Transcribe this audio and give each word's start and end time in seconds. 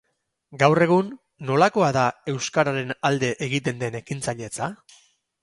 Gaur 0.61 0.79
egun, 0.85 1.11
nolakoa 1.49 1.89
da 1.97 2.05
euskararen 2.33 2.95
alde 3.11 3.31
egiten 3.49 3.79
den 3.85 4.01
ekintzailetza? 4.03 4.73